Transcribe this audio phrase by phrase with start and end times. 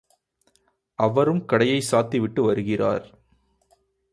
[0.99, 3.05] அவரும் கடையைச் சாத்திவிட்டு வருகிறார்.